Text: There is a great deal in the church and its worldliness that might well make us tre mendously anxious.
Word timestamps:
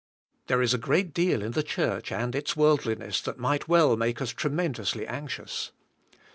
There 0.47 0.63
is 0.63 0.73
a 0.73 0.79
great 0.79 1.13
deal 1.13 1.43
in 1.43 1.51
the 1.51 1.61
church 1.61 2.11
and 2.11 2.33
its 2.33 2.57
worldliness 2.57 3.21
that 3.21 3.37
might 3.37 3.67
well 3.67 3.95
make 3.95 4.19
us 4.19 4.31
tre 4.31 4.49
mendously 4.49 5.05
anxious. 5.07 5.73